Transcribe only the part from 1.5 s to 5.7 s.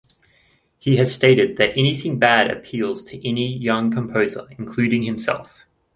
that "anything bad appeals to any young composer", including himself.